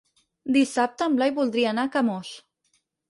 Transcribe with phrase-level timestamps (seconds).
[0.55, 2.33] Dissabte en Blai voldria anar a Camós.